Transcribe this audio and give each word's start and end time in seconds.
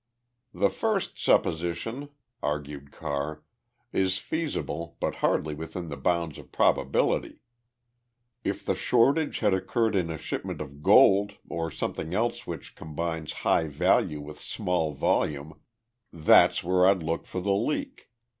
"The 0.51 0.71
first 0.71 1.19
supposition," 1.19 2.09
argued 2.41 2.91
Carr, 2.91 3.43
"is 3.93 4.17
feasible 4.17 4.97
but 4.99 5.13
hardly 5.21 5.53
within 5.53 5.89
the 5.89 5.95
bounds 5.95 6.39
of 6.39 6.51
probability. 6.51 7.43
If 8.43 8.65
the 8.65 8.73
shortage 8.73 9.41
had 9.41 9.53
occurred 9.53 9.95
in 9.95 10.09
a 10.09 10.17
shipment 10.17 10.59
of 10.59 10.81
gold 10.81 11.35
or 11.47 11.69
something 11.69 12.15
else 12.15 12.47
which 12.47 12.73
combines 12.75 13.31
high 13.45 13.67
value 13.67 14.21
with 14.21 14.39
small 14.39 14.95
volume, 14.95 15.61
that's 16.11 16.63
where 16.63 16.87
I'd 16.87 17.03
look 17.03 17.27
for 17.27 17.39
the 17.39 17.53
leak. 17.53 18.09